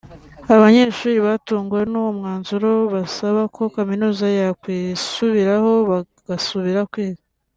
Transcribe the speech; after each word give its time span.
Abanyeshuri 0.53 1.13
batunguwe 1.25 1.83
n’uwo 1.91 2.11
mwanzuro 2.17 2.69
basaba 2.93 3.41
ko 3.55 3.63
kaminuza 3.75 4.25
yakwisubiraho 4.39 5.71
bagasubira 5.89 6.81
kwiga 6.91 7.21